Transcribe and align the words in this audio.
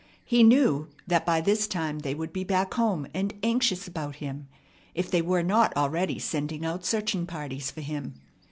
He 0.25 0.41
knew 0.41 0.87
that 1.05 1.27
by 1.27 1.41
this 1.41 1.67
time 1.67 1.99
they 1.99 2.15
would 2.15 2.33
be 2.33 2.43
back 2.43 2.73
home 2.73 3.05
and 3.13 3.35
anxious 3.43 3.87
about 3.87 4.15
him, 4.15 4.47
if 4.95 5.11
they 5.11 5.21
were 5.21 5.43
not 5.43 5.77
already 5.77 6.17
sending 6.17 6.65
out 6.65 6.83
searching 6.83 7.27
parties 7.27 7.69
for 7.69 7.81
him. 7.81 8.15